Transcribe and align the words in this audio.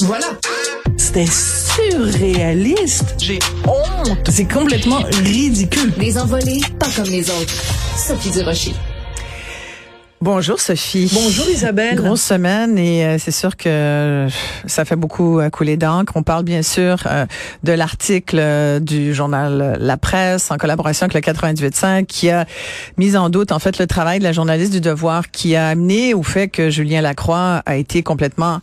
Voilà. 0.00 0.26
C'était 0.96 1.26
surréaliste. 1.26 3.14
J'ai 3.18 3.38
honte. 3.66 4.30
C'est 4.30 4.50
complètement 4.50 5.00
ridicule. 5.22 5.92
Les 5.98 6.18
envolés, 6.18 6.60
pas 6.78 6.88
comme 6.94 7.06
les 7.06 7.28
autres. 7.30 7.54
Sophie 7.96 8.30
Durocher. 8.30 8.74
Bonjour 10.20 10.58
Sophie. 10.58 11.08
Bonjour 11.14 11.48
Isabelle. 11.48 11.94
Grosse 11.94 12.22
semaine 12.22 12.76
et 12.76 13.06
euh, 13.06 13.18
c'est 13.20 13.30
sûr 13.30 13.56
que 13.56 14.26
ça 14.66 14.84
fait 14.84 14.96
beaucoup 14.96 15.38
euh, 15.38 15.48
couler 15.48 15.76
d'encre. 15.76 16.14
On 16.16 16.24
parle 16.24 16.42
bien 16.42 16.62
sûr 16.62 16.96
euh, 17.06 17.24
de 17.62 17.72
l'article 17.72 18.80
du 18.80 19.14
journal 19.14 19.76
La 19.78 19.96
Presse 19.96 20.50
en 20.50 20.56
collaboration 20.56 21.06
avec 21.06 21.24
le 21.24 21.32
98.5 21.32 22.06
qui 22.06 22.30
a 22.30 22.46
mis 22.96 23.16
en 23.16 23.30
doute 23.30 23.52
en 23.52 23.60
fait 23.60 23.78
le 23.78 23.86
travail 23.86 24.18
de 24.18 24.24
la 24.24 24.32
journaliste 24.32 24.72
du 24.72 24.80
Devoir 24.80 25.30
qui 25.30 25.54
a 25.54 25.68
amené 25.68 26.14
au 26.14 26.24
fait 26.24 26.48
que 26.48 26.68
Julien 26.68 27.00
Lacroix 27.00 27.62
a 27.64 27.76
été 27.76 28.02
complètement 28.02 28.58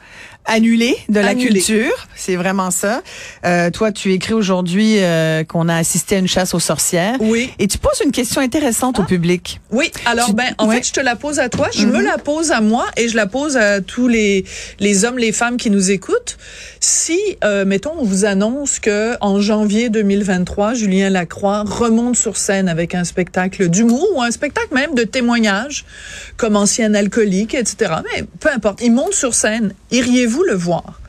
annulé 0.45 0.95
de 1.09 1.19
la 1.19 1.35
culture. 1.35 2.07
C'est 2.15 2.35
vraiment 2.35 2.71
ça. 2.71 3.01
Euh, 3.45 3.69
toi, 3.71 3.91
tu 3.91 4.13
écris 4.13 4.33
aujourd'hui 4.33 4.97
euh, 4.99 5.43
qu'on 5.43 5.67
a 5.69 5.75
assisté 5.75 6.15
à 6.15 6.19
une 6.19 6.27
chasse 6.27 6.53
aux 6.53 6.59
sorcières. 6.59 7.15
Oui. 7.19 7.49
Et 7.59 7.67
tu 7.67 7.77
poses 7.77 8.01
une 8.03 8.11
question 8.11 8.41
intéressante 8.41 8.99
au 8.99 9.03
public. 9.03 9.59
Oui. 9.71 9.91
Alors, 10.05 10.33
ben, 10.33 10.53
en 10.57 10.67
ouais. 10.67 10.77
fait, 10.77 10.87
je 10.87 10.93
te 10.93 10.99
la 10.99 11.15
pose 11.15 11.39
à 11.39 11.49
toi. 11.49 11.69
Je 11.75 11.85
me 11.85 11.97
Mhm. 11.99 12.05
la 12.05 12.17
pose 12.17 12.51
à 12.51 12.61
moi 12.61 12.85
et 12.97 13.07
je 13.09 13.15
la 13.15 13.25
pose 13.25 13.57
à 13.57 13.81
tous 13.81 14.07
les, 14.07 14.45
les 14.79 15.05
hommes, 15.05 15.17
les 15.17 15.31
femmes 15.31 15.57
qui 15.57 15.69
nous 15.69 15.91
écoutent. 15.91 16.37
Si, 16.79 17.19
euh, 17.43 17.65
mettons, 17.65 17.93
on 17.97 18.03
vous 18.03 18.25
annonce 18.25 18.79
que 18.79 19.15
en 19.21 19.39
janvier 19.41 19.89
2023, 19.89 20.73
Julien 20.75 21.09
Lacroix 21.09 21.63
remonte 21.65 22.15
sur 22.15 22.37
scène 22.37 22.69
avec 22.69 22.93
un 22.95 23.03
spectacle 23.03 23.69
d'humour 23.69 24.07
ou 24.15 24.21
un 24.21 24.31
spectacle 24.31 24.73
même 24.73 24.93
de 24.93 25.03
témoignage, 25.03 25.85
comme 26.37 26.55
ancien 26.55 26.93
alcoolique, 26.93 27.53
etc. 27.55 27.93
Mais 28.13 28.23
peu 28.39 28.49
importe. 28.49 28.81
Il 28.83 28.91
monte 28.91 29.13
sur 29.13 29.33
scène. 29.33 29.73
Iriez-vous 29.91 30.34
le 30.43 30.53
voir? 30.55 31.01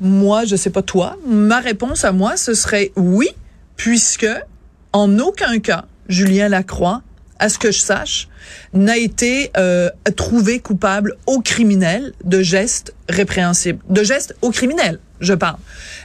Moi, 0.00 0.44
je 0.44 0.56
sais 0.56 0.70
pas 0.70 0.82
toi. 0.82 1.16
Ma 1.26 1.60
réponse 1.60 2.04
à 2.04 2.12
moi, 2.12 2.36
ce 2.36 2.54
serait 2.54 2.92
oui, 2.96 3.28
puisque 3.76 4.28
en 4.92 5.18
aucun 5.18 5.58
cas, 5.58 5.84
Julien 6.08 6.48
Lacroix, 6.48 7.02
à 7.40 7.48
ce 7.48 7.58
que 7.58 7.70
je 7.70 7.78
sache, 7.78 8.28
n'a 8.72 8.96
été 8.96 9.50
euh, 9.56 9.90
trouvé 10.16 10.58
coupable 10.60 11.16
au 11.26 11.40
criminel 11.40 12.12
de 12.24 12.42
gestes 12.42 12.94
répréhensibles, 13.08 13.80
de 13.88 14.02
gestes 14.02 14.34
au 14.42 14.50
criminel, 14.50 14.98
je 15.20 15.34
parle. 15.34 15.58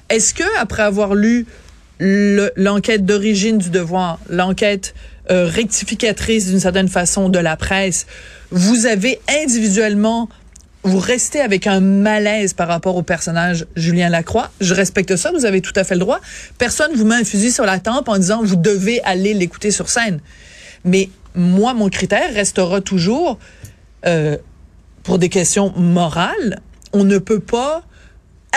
Est-ce 0.09 0.33
que 0.33 0.43
après 0.59 0.83
avoir 0.83 1.15
lu 1.15 1.45
le- 1.99 2.51
l'enquête 2.55 3.05
d'origine 3.05 3.57
du 3.57 3.69
devoir, 3.69 4.19
l'enquête 4.29 4.93
euh, 5.31 5.45
rectificatrice 5.47 6.47
d'une 6.47 6.59
certaine 6.59 6.89
façon 6.89 7.29
de 7.29 7.39
la 7.39 7.55
presse, 7.55 8.05
vous 8.51 8.85
avez 8.85 9.19
individuellement 9.43 10.29
vous 10.83 10.99
restez 10.99 11.39
avec 11.39 11.65
un 11.65 11.79
malaise 11.79 12.53
par 12.53 12.67
rapport 12.67 12.95
au 12.95 13.03
personnage 13.03 13.65
Julien 13.75 14.09
Lacroix. 14.09 14.51
Je 14.59 14.73
respecte 14.73 15.15
ça, 15.15 15.31
vous 15.31 15.45
avez 15.45 15.61
tout 15.61 15.73
à 15.75 15.83
fait 15.83 15.95
le 15.95 16.01
droit. 16.01 16.19
Personne 16.57 16.91
vous 16.95 17.05
met 17.05 17.15
un 17.15 17.23
fusil 17.23 17.51
sur 17.51 17.65
la 17.65 17.79
tempe 17.79 18.09
en 18.09 18.17
disant 18.17 18.41
vous 18.43 18.57
devez 18.57 19.01
aller 19.03 19.33
l'écouter 19.33 19.71
sur 19.71 19.89
scène. 19.89 20.19
Mais 20.83 21.09
moi, 21.35 21.73
mon 21.73 21.89
critère 21.89 22.33
restera 22.33 22.81
toujours 22.81 23.39
euh, 24.05 24.37
pour 25.03 25.19
des 25.19 25.29
questions 25.29 25.73
morales. 25.77 26.59
On 26.91 27.05
ne 27.05 27.17
peut 27.17 27.39
pas 27.39 27.83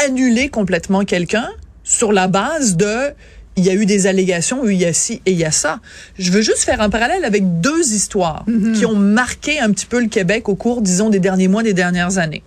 annuler 0.06 0.48
complètement 0.48 1.04
quelqu'un 1.04 1.48
sur 1.84 2.12
la 2.12 2.26
base 2.26 2.76
de 2.76 3.12
il 3.56 3.64
y 3.64 3.70
a 3.70 3.74
eu 3.74 3.86
des 3.86 4.06
allégations, 4.06 4.68
il 4.68 4.76
y 4.76 4.84
a 4.84 4.92
ci 4.92 5.22
et 5.24 5.32
il 5.32 5.38
y 5.38 5.44
a 5.44 5.50
ça. 5.50 5.80
Je 6.18 6.30
veux 6.30 6.42
juste 6.42 6.64
faire 6.64 6.80
un 6.80 6.90
parallèle 6.90 7.24
avec 7.24 7.60
deux 7.60 7.92
histoires 7.92 8.44
qui 8.74 8.84
ont 8.84 8.94
marqué 8.94 9.58
un 9.60 9.70
petit 9.70 9.86
peu 9.86 10.00
le 10.00 10.08
Québec 10.08 10.48
au 10.48 10.54
cours, 10.54 10.82
disons, 10.82 11.08
des 11.08 11.20
derniers 11.20 11.48
mois, 11.48 11.62
des 11.62 11.74
dernières 11.74 12.18
années. 12.18 12.42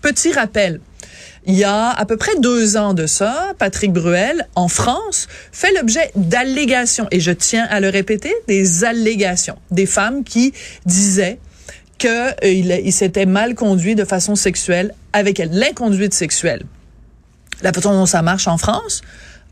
Petit 0.00 0.32
rappel. 0.32 0.80
Il 1.46 1.54
y 1.54 1.64
a 1.64 1.90
à 1.90 2.06
peu 2.06 2.16
près 2.16 2.32
deux 2.38 2.78
ans 2.78 2.94
de 2.94 3.06
ça, 3.06 3.52
Patrick 3.58 3.92
Bruel, 3.92 4.48
en 4.54 4.68
France, 4.68 5.28
fait 5.52 5.72
l'objet 5.74 6.10
d'allégations, 6.16 7.06
et 7.10 7.20
je 7.20 7.32
tiens 7.32 7.66
à 7.68 7.80
le 7.80 7.90
répéter, 7.90 8.32
des 8.48 8.84
allégations, 8.84 9.58
des 9.70 9.84
femmes 9.84 10.24
qui 10.24 10.54
disaient 10.86 11.38
qu'il 11.98 12.80
il 12.82 12.92
s'était 12.92 13.26
mal 13.26 13.54
conduit 13.54 13.94
de 13.94 14.04
façon 14.04 14.36
sexuelle 14.36 14.94
avec 15.12 15.38
elle, 15.38 15.50
l'inconduite 15.52 16.14
sexuelle. 16.14 16.62
La 17.60 17.72
façon 17.72 17.92
dont 17.92 18.06
ça 18.06 18.22
marche 18.22 18.48
en 18.48 18.56
France, 18.56 19.02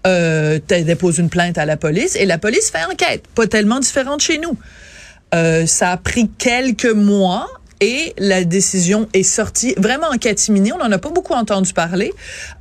euh, 0.07 0.59
tu 0.67 0.83
déposes 0.83 1.19
une 1.19 1.31
plainte 1.31 1.59
à 1.59 1.67
la 1.67 1.77
police 1.77 2.17
et 2.17 2.27
la 2.27 2.39
police 2.39 2.71
fait 2.71 2.85
enquête, 2.85 3.25
pas 3.35 3.47
tellement 3.47 3.81
différente 3.81 4.21
chez 4.21 4.39
nous. 4.39 4.57
Euh, 5.35 5.67
ça 5.67 5.93
a 5.93 5.97
pris 5.97 6.29
quelques 6.39 6.87
mois 6.87 7.49
et 7.81 8.15
la 8.19 8.45
décision 8.45 9.09
est 9.13 9.23
sortie 9.23 9.75
vraiment 9.77 10.09
en 10.09 10.19
catimini. 10.19 10.73
On 10.73 10.79
n'en 10.79 10.91
a 10.93 10.99
pas 10.99 11.11
beaucoup 11.11 11.33
entendu 11.35 11.73
parler. 11.73 12.13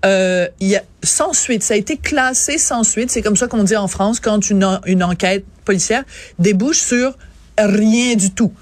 Euh, 0.05 0.47
y 0.59 0.75
a 0.75 0.83
sans 1.03 1.33
suite, 1.33 1.63
ça 1.63 1.73
a 1.73 1.77
été 1.77 1.97
classé 1.97 2.57
sans 2.57 2.83
suite. 2.83 3.11
C'est 3.11 3.21
comme 3.21 3.35
ça 3.35 3.47
qu'on 3.47 3.63
dit 3.63 3.75
en 3.75 3.87
France 3.87 4.19
quand 4.19 4.49
une, 4.49 4.79
une 4.85 5.03
enquête 5.03 5.45
policière 5.65 6.03
débouche 6.39 6.79
sur 6.79 7.17
rien 7.59 8.15
du 8.15 8.31
tout. 8.31 8.53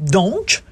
Donc, 0.00 0.62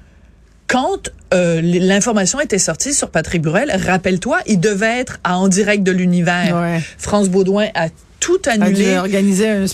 quand 0.67 1.09
euh, 1.33 1.61
l'information 1.61 2.39
était 2.39 2.59
sortie 2.59 2.93
sur 2.93 3.09
Patrick 3.09 3.41
Bruel, 3.41 3.71
rappelle-toi, 3.71 4.39
il 4.45 4.59
devait 4.59 4.99
être 4.99 5.19
à 5.23 5.37
En 5.37 5.47
direct 5.47 5.83
de 5.83 5.91
l'univers. 5.91 6.55
Ouais. 6.55 6.81
France 6.97 7.29
Baudouin 7.29 7.67
a 7.73 7.87
tout 8.19 8.39
A 8.47 8.57
dû 8.57 8.63
annulé. 8.63 8.93
un- 8.93 9.65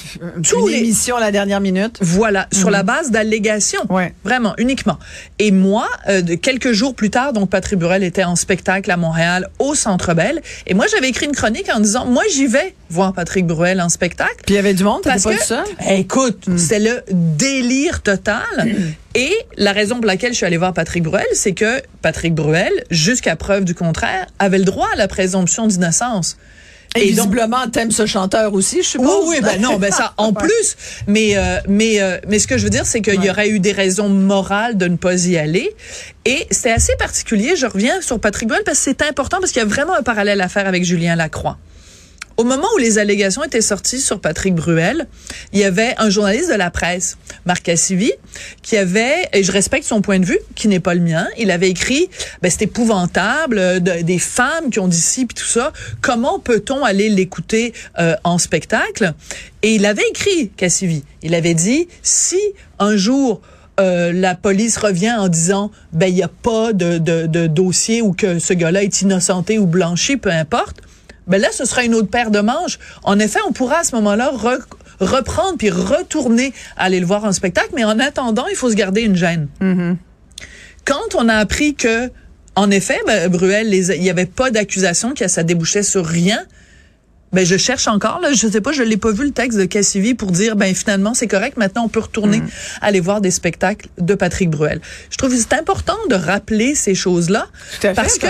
Tous 0.43 0.67
une 0.69 0.75
émission 0.75 1.15
à 1.15 1.19
la 1.19 1.31
dernière 1.31 1.61
minute? 1.61 1.97
Voilà, 2.01 2.47
sur 2.51 2.69
la 2.69 2.83
base 2.83 3.09
d'allégations. 3.11 3.85
Ouais. 3.89 4.13
Vraiment, 4.23 4.53
uniquement. 4.57 4.99
Et 5.39 5.51
moi, 5.51 5.87
euh, 6.09 6.21
de 6.21 6.35
quelques 6.35 6.71
jours 6.71 6.93
plus 6.95 7.09
tard, 7.09 7.33
donc 7.33 7.49
Patrick 7.49 7.79
Burel 7.79 8.03
était 8.03 8.23
en 8.23 8.35
spectacle 8.35 8.89
à 8.91 8.97
Montréal, 8.97 9.49
au 9.59 9.75
Centre 9.75 10.13
Bell. 10.13 10.41
Et 10.67 10.73
moi, 10.73 10.85
j'avais 10.91 11.09
écrit 11.09 11.25
une 11.25 11.35
chronique 11.35 11.69
en 11.73 11.79
disant, 11.79 12.05
moi, 12.05 12.23
j'y 12.31 12.47
vais 12.47 12.75
voir 12.89 13.13
Patrick 13.13 13.47
Bruel 13.47 13.81
en 13.81 13.89
spectacle. 13.89 14.35
Puis 14.45 14.53
il 14.53 14.57
y 14.57 14.59
avait 14.59 14.73
du 14.73 14.83
monde, 14.83 15.01
Parce 15.03 15.23
pas 15.23 15.35
que, 15.35 15.43
seul? 15.43 15.63
Eh, 15.89 15.99
écoute, 15.99 16.45
c'est 16.57 16.79
le 16.79 17.01
délire 17.11 18.01
total. 18.01 18.43
Et 19.15 19.31
la 19.57 19.73
raison 19.73 19.95
pour 19.97 20.05
laquelle 20.05 20.31
je 20.31 20.37
suis 20.37 20.45
allée 20.45 20.57
voir 20.57 20.73
Patrick 20.73 21.03
Bruel, 21.03 21.25
c'est 21.33 21.53
que 21.53 21.81
Patrick 22.01 22.33
Bruel, 22.33 22.71
jusqu'à 22.89 23.35
preuve 23.35 23.63
du 23.63 23.75
contraire, 23.75 24.25
avait 24.39 24.57
le 24.57 24.65
droit 24.65 24.87
à 24.91 24.95
la 24.95 25.07
présomption 25.07 25.67
d'innocence. 25.67 26.35
Et, 26.95 27.07
visiblement, 27.07 27.67
t'aimes 27.67 27.91
ce 27.91 28.05
chanteur 28.05 28.53
aussi, 28.53 28.83
je 28.83 28.97
oui, 28.97 29.05
suppose? 29.05 29.27
oui, 29.27 29.37
ben 29.41 29.59
non, 29.59 29.77
ben 29.77 29.91
ça 29.91 30.13
en 30.17 30.33
plus. 30.33 30.75
Mais 31.07 31.35
euh, 31.35 31.57
mais 31.67 32.01
euh, 32.01 32.19
mais 32.27 32.39
ce 32.39 32.47
que 32.47 32.57
je 32.57 32.63
veux 32.63 32.69
dire, 32.69 32.85
c'est 32.85 33.01
qu'il 33.01 33.23
y 33.23 33.29
aurait 33.29 33.49
eu 33.49 33.59
des 33.59 33.71
raisons 33.71 34.09
morales 34.09 34.77
de 34.77 34.87
ne 34.87 34.97
pas 34.97 35.25
y 35.25 35.37
aller. 35.37 35.75
Et 36.25 36.47
c'était 36.51 36.71
assez 36.71 36.95
particulier. 36.97 37.55
Je 37.55 37.65
reviens 37.65 38.01
sur 38.01 38.19
Patrick 38.19 38.47
Bruel 38.47 38.63
parce 38.65 38.77
que 38.77 38.83
c'est 38.83 39.01
important 39.01 39.37
parce 39.39 39.51
qu'il 39.51 39.61
y 39.61 39.65
a 39.65 39.67
vraiment 39.67 39.93
un 39.93 40.03
parallèle 40.03 40.41
à 40.41 40.49
faire 40.49 40.67
avec 40.67 40.83
Julien 40.83 41.15
Lacroix. 41.15 41.57
Au 42.35 42.43
moment 42.43 42.67
où 42.75 42.77
les 42.79 42.97
allégations 42.97 43.43
étaient 43.43 43.61
sorties 43.61 43.99
sur 44.01 44.19
Patrick 44.19 44.55
Bruel, 44.55 45.07
il 45.51 45.59
y 45.59 45.63
avait 45.63 45.93
un 45.99 46.09
journaliste 46.09 46.49
de 46.49 46.55
la 46.55 46.71
presse, 46.71 47.17
Marc 47.45 47.63
Cassivi, 47.63 48.11
qui 48.63 48.75
avait, 48.75 49.29
et 49.33 49.43
je 49.43 49.51
respecte 49.51 49.85
son 49.85 50.01
point 50.01 50.19
de 50.19 50.25
vue, 50.25 50.39
qui 50.55 50.67
n'est 50.67 50.79
pas 50.79 50.95
le 50.95 51.01
mien, 51.01 51.27
il 51.37 51.51
avait 51.51 51.69
écrit, 51.69 52.09
ben, 52.41 52.49
c'est 52.49 52.63
épouvantable, 52.63 53.59
euh, 53.59 53.79
de- 53.79 54.01
des 54.01 54.17
femmes 54.17 54.71
qui 54.71 54.79
ont 54.79 54.87
dit 54.87 54.99
ci 54.99 55.27
puis 55.27 55.35
tout 55.35 55.47
ça, 55.47 55.73
comment 56.01 56.39
peut-on 56.39 56.83
aller 56.83 57.07
l'écouter 57.09 57.73
euh, 57.99 58.15
en 58.23 58.39
spectacle? 58.39 59.13
Et 59.61 59.75
il 59.75 59.85
avait 59.85 60.07
écrit, 60.09 60.49
Cassivi, 60.57 61.03
il 61.21 61.35
avait 61.35 61.53
dit, 61.53 61.87
si 62.01 62.39
un 62.79 62.97
jour 62.97 63.41
euh, 63.79 64.11
la 64.13 64.35
police 64.35 64.77
revient 64.77 65.13
en 65.17 65.27
disant 65.29 65.71
ben 65.93 66.05
il 66.05 66.15
y 66.15 66.21
a 66.21 66.27
pas 66.27 66.73
de, 66.73 66.99
de, 66.99 67.25
de 67.25 67.47
dossier 67.47 68.03
ou 68.03 68.13
que 68.13 68.37
ce 68.37 68.53
gars-là 68.53 68.83
est 68.83 69.01
innocenté 69.01 69.57
ou 69.57 69.65
blanchi, 69.65 70.15
peu 70.17 70.29
importe. 70.29 70.77
Ben 71.27 71.39
là, 71.41 71.49
ce 71.51 71.65
sera 71.65 71.83
une 71.83 71.95
autre 71.95 72.09
paire 72.09 72.31
de 72.31 72.39
manches. 72.39 72.79
En 73.03 73.17
effet, 73.19 73.39
on 73.47 73.51
pourra 73.53 73.79
à 73.79 73.83
ce 73.83 73.95
moment-là 73.95 74.31
re- 74.33 74.59
reprendre 74.99 75.57
puis 75.57 75.69
retourner 75.69 76.53
aller 76.77 76.99
le 76.99 77.05
voir 77.05 77.23
en 77.25 77.31
spectacle, 77.31 77.69
mais 77.75 77.83
en 77.83 77.99
attendant, 77.99 78.45
il 78.49 78.55
faut 78.55 78.69
se 78.69 78.75
garder 78.75 79.01
une 79.01 79.15
gêne. 79.15 79.47
Quand 80.85 81.15
on 81.15 81.29
a 81.29 81.35
appris 81.35 81.75
que, 81.75 82.11
en 82.55 82.69
effet, 82.69 82.99
ben, 83.07 83.29
Bruel, 83.31 83.73
il 83.73 84.01
n'y 84.01 84.09
avait 84.09 84.25
pas 84.25 84.51
d'accusation, 84.51 85.13
que 85.13 85.27
ça 85.27 85.43
débouchait 85.43 85.83
sur 85.83 86.05
rien, 86.05 86.43
ben 87.33 87.45
je 87.45 87.57
cherche 87.57 87.87
encore 87.87 88.19
là, 88.21 88.31
je 88.33 88.47
sais 88.47 88.61
pas, 88.61 88.71
je 88.71 88.83
l'ai 88.83 88.97
pas 88.97 89.11
vu 89.11 89.25
le 89.25 89.31
texte 89.31 89.57
de 89.57 89.65
Cassivi 89.65 90.13
pour 90.13 90.31
dire 90.31 90.55
ben 90.55 90.73
finalement 90.75 91.13
c'est 91.13 91.27
correct, 91.27 91.57
maintenant 91.57 91.83
on 91.85 91.89
peut 91.89 91.99
retourner 91.99 92.33
Mm. 92.33 92.47
aller 92.81 92.99
voir 92.99 93.21
des 93.21 93.31
spectacles 93.31 93.87
de 93.97 94.15
Patrick 94.15 94.49
Bruel. 94.49 94.81
Je 95.09 95.17
trouve 95.17 95.31
que 95.31 95.37
c'est 95.37 95.53
important 95.53 95.97
de 96.09 96.15
rappeler 96.15 96.75
ces 96.75 96.95
choses-là 96.95 97.47
fait, 97.79 97.93
parce 97.93 98.17
que 98.17 98.27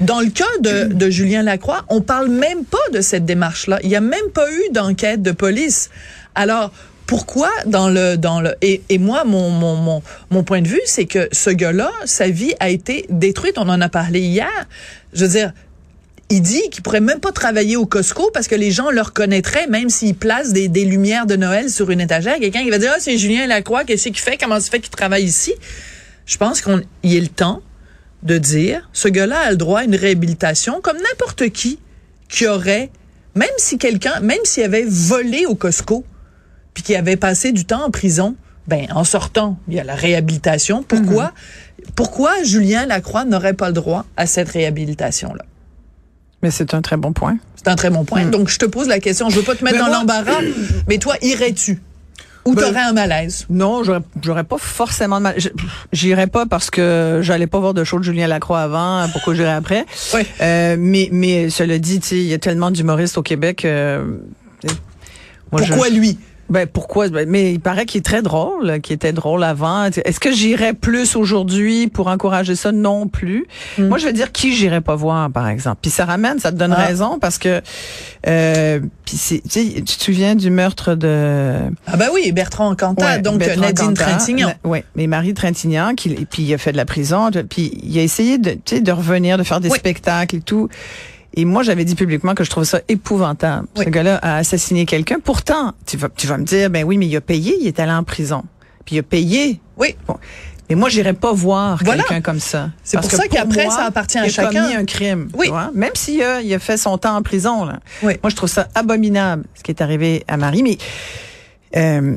dans 0.00 0.20
le 0.20 0.30
cas 0.30 0.44
de, 0.60 0.92
de 0.92 1.10
Julien 1.10 1.42
Lacroix, 1.42 1.84
on 1.88 2.00
parle 2.00 2.28
même 2.28 2.64
pas 2.64 2.78
de 2.92 3.00
cette 3.00 3.24
démarche-là. 3.24 3.78
Il 3.82 3.90
y 3.90 3.96
a 3.96 4.00
même 4.00 4.30
pas 4.32 4.50
eu 4.50 4.72
d'enquête 4.72 5.22
de 5.22 5.32
police. 5.32 5.90
Alors 6.34 6.72
pourquoi 7.06 7.50
dans 7.66 7.88
le 7.88 8.16
dans 8.16 8.40
le 8.40 8.54
et, 8.62 8.82
et 8.88 8.98
moi 8.98 9.24
mon, 9.24 9.50
mon 9.50 9.76
mon 9.76 10.02
mon 10.30 10.42
point 10.42 10.60
de 10.60 10.68
vue 10.68 10.80
c'est 10.86 11.06
que 11.06 11.28
ce 11.30 11.50
gars-là 11.50 11.90
sa 12.04 12.28
vie 12.28 12.52
a 12.58 12.68
été 12.68 13.06
détruite 13.10 13.58
on 13.58 13.68
en 13.68 13.80
a 13.80 13.88
parlé 13.88 14.20
hier 14.20 14.66
je 15.12 15.24
veux 15.24 15.30
dire 15.30 15.52
il 16.28 16.42
dit 16.42 16.68
qu'il 16.70 16.82
pourrait 16.82 17.00
même 17.00 17.20
pas 17.20 17.32
travailler 17.32 17.76
au 17.76 17.86
Costco 17.86 18.30
parce 18.32 18.48
que 18.48 18.54
les 18.54 18.70
gens 18.70 18.90
le 18.90 19.00
reconnaîtraient, 19.00 19.68
même 19.68 19.88
s'il 19.88 20.14
place 20.14 20.52
des, 20.52 20.68
des 20.68 20.84
lumières 20.84 21.26
de 21.26 21.36
Noël 21.36 21.70
sur 21.70 21.90
une 21.90 22.00
étagère. 22.00 22.38
Quelqu'un 22.40 22.62
qui 22.62 22.70
va 22.70 22.78
dire, 22.78 22.92
ah, 22.94 22.98
c'est 23.00 23.16
Julien 23.16 23.46
Lacroix, 23.46 23.84
qu'est-ce 23.84 24.04
qu'il 24.08 24.18
fait? 24.18 24.36
Comment 24.36 24.58
ça 24.58 24.70
fait 24.70 24.80
qu'il 24.80 24.90
travaille 24.90 25.24
ici? 25.24 25.54
Je 26.24 26.36
pense 26.36 26.60
qu'il 26.60 26.82
est 27.04 27.20
le 27.20 27.28
temps 27.28 27.62
de 28.24 28.38
dire, 28.38 28.88
ce 28.92 29.06
gars-là 29.06 29.38
a 29.38 29.50
le 29.52 29.56
droit 29.56 29.80
à 29.80 29.84
une 29.84 29.94
réhabilitation 29.94 30.80
comme 30.80 30.96
n'importe 30.96 31.48
qui 31.50 31.78
qui 32.28 32.48
aurait, 32.48 32.90
même 33.36 33.48
si 33.56 33.78
quelqu'un, 33.78 34.18
même 34.20 34.38
s'il 34.42 34.64
avait 34.64 34.84
volé 34.86 35.46
au 35.46 35.54
Costco, 35.54 36.04
puis 36.74 36.82
qui 36.82 36.96
avait 36.96 37.16
passé 37.16 37.52
du 37.52 37.64
temps 37.64 37.84
en 37.84 37.90
prison, 37.90 38.34
ben 38.66 38.88
en 38.92 39.04
sortant, 39.04 39.58
il 39.68 39.74
y 39.74 39.80
a 39.80 39.84
la 39.84 39.94
réhabilitation. 39.94 40.82
Pourquoi, 40.82 41.32
pourquoi 41.94 42.42
Julien 42.42 42.84
Lacroix 42.84 43.24
n'aurait 43.24 43.54
pas 43.54 43.68
le 43.68 43.74
droit 43.74 44.04
à 44.16 44.26
cette 44.26 44.48
réhabilitation-là? 44.48 45.44
Mais 46.46 46.52
c'est 46.52 46.74
un 46.74 46.80
très 46.82 46.96
bon 46.96 47.12
point. 47.12 47.38
C'est 47.56 47.66
un 47.66 47.74
très 47.74 47.90
bon 47.90 48.04
point. 48.04 48.22
Mm. 48.26 48.30
Donc, 48.30 48.48
je 48.48 48.56
te 48.56 48.66
pose 48.66 48.86
la 48.86 49.00
question. 49.00 49.28
Je 49.30 49.34
veux 49.36 49.42
pas 49.42 49.56
te 49.56 49.64
mettre 49.64 49.78
Mais 49.78 49.82
dans 49.82 49.88
l'embarras, 49.92 50.42
mais 50.88 50.98
toi, 50.98 51.16
irais-tu? 51.20 51.82
Ou 52.44 52.54
Ben- 52.54 52.62
t'aurais 52.62 52.82
un 52.82 52.92
malaise? 52.92 53.46
Non, 53.50 53.82
j'aurais- 53.82 54.44
pas 54.44 54.58
forcément 54.58 55.16
de 55.18 55.22
mal. 55.24 55.34
je- 55.38 55.48
J'irais 55.92 56.28
pas 56.28 56.46
parce 56.46 56.70
que 56.70 57.18
j'allais 57.20 57.48
pas 57.48 57.58
voir 57.58 57.74
de 57.74 57.82
show 57.82 57.98
de 57.98 58.04
Julien 58.04 58.28
Lacroix 58.28 58.60
avant. 58.60 59.08
Pourquoi 59.10 59.34
j'irais 59.34 59.50
après? 59.54 59.84
Oui. 60.14 60.20
Euh, 60.40 60.76
Mais 60.78 61.08
mais 61.10 61.50
cela 61.50 61.78
dit, 61.80 61.96
il 62.12 62.22
y 62.22 62.34
a 62.34 62.38
tellement 62.38 62.70
d'humoristes 62.70 63.18
au 63.18 63.22
Québec. 63.22 63.64
euh, 63.64 64.18
je- 64.62 64.68
Pourquoi 65.50 65.88
lui? 65.88 66.16
Ben 66.48 66.66
pourquoi? 66.66 67.08
Ben, 67.08 67.28
Mais 67.28 67.52
il 67.52 67.60
paraît 67.60 67.86
qu'il 67.86 67.98
est 67.98 68.02
très 68.02 68.22
drôle, 68.22 68.80
qu'il 68.80 68.94
était 68.94 69.12
drôle 69.12 69.42
avant. 69.42 69.84
Est-ce 69.86 70.20
que 70.20 70.30
j'irais 70.32 70.74
plus 70.74 71.16
aujourd'hui 71.16 71.88
pour 71.88 72.06
encourager 72.06 72.54
ça? 72.54 72.70
Non 72.72 73.08
plus. 73.08 73.46
Mm. 73.78 73.86
Moi, 73.88 73.98
je 73.98 74.06
veux 74.06 74.12
dire 74.12 74.30
qui 74.32 74.54
j'irais 74.54 74.80
pas 74.80 74.94
voir, 74.94 75.30
par 75.30 75.48
exemple? 75.48 75.78
Puis 75.82 75.90
ça 75.90 76.04
ramène, 76.04 76.38
ça 76.38 76.52
te 76.52 76.56
donne 76.56 76.72
Ah. 76.76 76.84
raison 76.86 77.18
parce 77.18 77.38
que 77.38 77.60
euh, 78.28 78.80
puis 79.04 79.16
c'est, 79.16 79.40
tu 79.42 79.50
sais, 79.50 79.64
tu 79.82 79.96
te 79.96 80.02
souviens 80.02 80.34
du 80.34 80.50
meurtre 80.50 80.94
de 80.94 81.54
Ah 81.86 81.96
ben 81.96 82.08
oui, 82.12 82.30
Bertrand 82.32 82.74
Cantat, 82.74 83.04
Ouais, 83.16 83.18
donc 83.22 83.38
Bertrand 83.38 83.60
Nadine 83.62 83.94
Trintignant. 83.94 84.48
na- 84.48 84.68
Ouais, 84.70 84.84
mais 84.96 85.06
Marie 85.06 85.34
Trintignant, 85.34 85.94
qui, 85.94 86.10
puis 86.30 86.42
il 86.44 86.54
a 86.54 86.58
fait 86.58 86.72
de 86.72 86.76
la 86.76 86.84
prison, 86.84 87.30
puis 87.48 87.78
il 87.82 87.98
a 87.98 88.02
essayé 88.02 88.38
de, 88.38 88.50
tu 88.52 88.60
sais, 88.66 88.80
de 88.80 88.92
revenir, 88.92 89.38
de 89.38 89.42
faire 89.42 89.60
des 89.60 89.68
Oui. 89.70 89.78
spectacles 89.78 90.36
et 90.36 90.40
tout. 90.40 90.68
Et 91.38 91.44
moi, 91.44 91.62
j'avais 91.62 91.84
dit 91.84 91.94
publiquement 91.94 92.34
que 92.34 92.44
je 92.44 92.50
trouvais 92.50 92.66
ça 92.66 92.80
épouvantable. 92.88 93.68
Oui. 93.76 93.84
Ce 93.84 93.90
gars-là 93.90 94.16
a 94.22 94.36
assassiné 94.38 94.86
quelqu'un. 94.86 95.18
Pourtant, 95.22 95.72
tu 95.86 95.96
vas, 95.98 96.08
tu 96.08 96.26
vas 96.26 96.38
me 96.38 96.44
dire, 96.44 96.70
ben 96.70 96.84
oui, 96.84 96.96
mais 96.96 97.06
il 97.06 97.16
a 97.16 97.20
payé, 97.20 97.56
il 97.60 97.66
est 97.66 97.78
allé 97.78 97.92
en 97.92 98.04
prison. 98.04 98.42
Puis 98.86 98.96
il 98.96 98.98
a 99.00 99.02
payé. 99.02 99.60
Oui. 99.76 99.94
Bon. 100.06 100.16
Mais 100.68 100.74
moi, 100.74 100.88
j'irais 100.88 101.12
pas 101.12 101.32
voir 101.32 101.78
Voilà. 101.84 102.02
quelqu'un 102.02 102.22
comme 102.22 102.40
ça. 102.40 102.70
C'est 102.82 102.98
pour 103.00 103.10
ça 103.10 103.28
qu'après, 103.28 103.68
ça 103.68 103.84
appartient 103.84 104.18
à 104.18 104.24
il 104.24 104.28
a 104.28 104.32
chacun. 104.32 104.62
commis 104.62 104.74
un 104.74 104.84
crime. 104.84 105.28
Oui. 105.34 105.46
tu 105.46 105.52
vois. 105.52 105.70
Même 105.74 105.92
s'il 105.94 106.22
a, 106.22 106.40
il 106.40 106.52
a 106.54 106.58
fait 106.58 106.76
son 106.76 106.96
temps 106.98 107.14
en 107.16 107.22
prison, 107.22 107.64
là. 107.66 107.80
Oui. 108.02 108.14
Moi, 108.22 108.30
je 108.30 108.36
trouve 108.36 108.48
ça 108.48 108.66
abominable, 108.74 109.44
ce 109.54 109.62
qui 109.62 109.70
est 109.70 109.80
arrivé 109.82 110.24
à 110.26 110.36
Marie. 110.38 110.62
Mais 110.62 110.78
euh, 111.76 112.16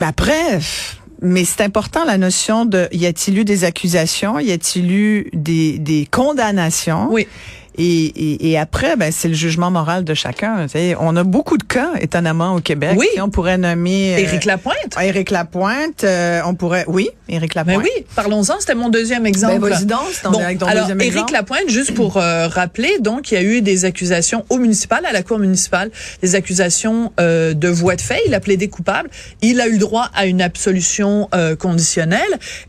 après, 0.00 0.54
pff, 0.56 0.96
mais 1.20 1.44
c'est 1.44 1.62
important 1.62 2.04
la 2.04 2.16
notion 2.18 2.64
de 2.64 2.88
y 2.92 3.06
a-t-il 3.06 3.38
eu 3.38 3.44
des 3.44 3.64
accusations, 3.64 4.38
y 4.38 4.52
a-t-il 4.52 4.90
eu 4.90 5.30
des, 5.32 5.78
des 5.78 6.08
condamnations? 6.10 7.08
Oui. 7.10 7.28
Et, 7.78 8.04
et, 8.06 8.50
et 8.50 8.58
après, 8.58 8.96
ben, 8.96 9.10
c'est 9.12 9.28
le 9.28 9.34
jugement 9.34 9.70
moral 9.70 10.04
de 10.04 10.14
chacun. 10.14 10.64
Tu 10.64 10.70
sais, 10.70 10.96
on 11.00 11.16
a 11.16 11.24
beaucoup 11.24 11.56
de 11.56 11.62
cas, 11.64 11.92
étonnamment, 12.00 12.54
au 12.56 12.60
Québec. 12.60 12.94
Oui. 12.96 13.06
On 13.20 13.30
pourrait 13.30 13.56
nommer... 13.58 14.14
euh, 14.14 14.18
Éric 14.18 14.44
Lapointe. 14.44 14.96
Éric 15.00 15.30
Lapointe. 15.30 16.04
euh, 16.04 16.40
on 16.44 16.54
pourrait... 16.54 16.84
Oui, 16.88 17.08
Éric 17.28 17.54
Mais 17.54 17.62
Lapointe. 17.72 17.84
oui, 17.84 18.04
parlons-en, 18.14 18.60
c'était 18.60 18.74
mon 18.74 18.88
deuxième 18.88 19.26
exemple. 19.26 19.60
Ben, 19.70 19.84
donc, 19.86 20.00
c'est 20.12 20.22
ton- 20.22 20.30
Bon, 20.32 20.42
avec 20.42 20.58
ton 20.58 20.66
alors, 20.66 20.82
deuxième 20.82 21.00
Éric 21.00 21.12
exemple. 21.12 21.32
Lapointe, 21.32 21.68
juste 21.68 21.94
pour 21.94 22.16
euh, 22.16 22.48
rappeler, 22.48 22.98
donc, 23.00 23.30
il 23.30 23.34
y 23.34 23.38
a 23.38 23.42
eu 23.42 23.62
des 23.62 23.84
accusations 23.84 24.44
au 24.50 24.58
municipal, 24.58 25.04
à 25.06 25.12
la 25.12 25.22
cour 25.22 25.38
municipale, 25.38 25.90
des 26.22 26.34
accusations 26.34 27.12
euh, 27.20 27.54
de 27.54 27.68
voie 27.68 27.96
de 27.96 28.00
fait. 28.00 28.20
Il 28.26 28.34
a 28.34 28.40
plaidé 28.40 28.68
coupable. 28.68 29.10
Il 29.42 29.60
a 29.60 29.68
eu 29.68 29.78
droit 29.78 30.10
à 30.14 30.26
une 30.26 30.42
absolution 30.42 31.28
euh, 31.34 31.54
conditionnelle. 31.56 32.18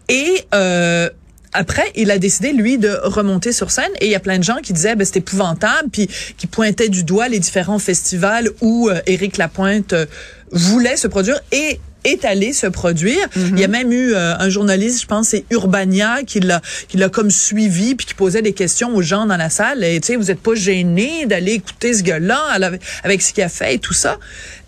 Et 0.10 0.46
euh, 0.54 1.10
après, 1.54 1.92
il 1.96 2.12
a 2.12 2.18
décidé, 2.18 2.54
lui, 2.54 2.78
de 2.78 3.00
remonter 3.04 3.52
sur 3.52 3.72
scène. 3.72 3.92
Et 4.02 4.06
il 4.06 4.12
y 4.12 4.16
a 4.16 4.20
plein 4.20 4.38
de 4.38 4.44
gens 4.44 4.58
qui 4.62 4.74
disaient, 4.74 4.96
ben, 4.96 5.06
c'est 5.06 5.18
épouvantable, 5.18 5.90
puis 5.92 6.10
qui 6.38 6.48
pointaient 6.48 6.90
du 6.90 7.04
doigt 7.04 7.28
les 7.28 7.40
différents 7.40 7.80
festivals 7.80 8.50
où 8.62 8.90
euh, 8.90 9.02
Éric 9.08 9.38
Lapointe 9.38 9.94
euh, 9.94 10.06
voulait 10.52 10.98
se 10.98 11.08
produire 11.08 11.40
et 11.52 11.80
est 12.06 12.24
allé 12.24 12.54
se 12.54 12.68
produire. 12.68 13.28
Il 13.36 13.60
y 13.60 13.64
a 13.64 13.68
même 13.68 13.92
eu 13.92 14.14
euh, 14.14 14.38
un 14.38 14.50
journaliste, 14.50 15.02
je 15.02 15.08
pense, 15.08 15.30
c'est 15.30 15.44
Urbania, 15.52 16.24
qui 16.26 16.40
l'a, 16.40 16.62
qui 16.88 16.98
l'a 16.98 17.10
comme 17.10 17.30
suivi 17.30 17.96
puis 17.96 18.06
qui 18.06 18.14
posait 18.14 18.42
des 18.42 18.54
questions 18.54 18.96
aux 18.96 19.02
gens 19.02 19.26
dans 19.26 19.36
la 19.36 19.50
salle. 19.50 19.84
Et 19.84 20.00
tu 20.00 20.08
sais, 20.08 20.16
vous 20.16 20.32
êtes 20.32 20.40
pas 20.40 20.56
gênés 20.56 21.26
d'aller 21.26 21.54
écouter 21.54 21.94
ce 21.94 22.04
gars-là 22.04 22.40
avec, 22.52 22.82
avec 23.04 23.22
ce 23.22 23.34
qu'il 23.34 23.44
a 23.44 23.50
fait 23.50 23.76
et 23.76 23.80
tout 23.80 23.94
ça. 23.94 24.18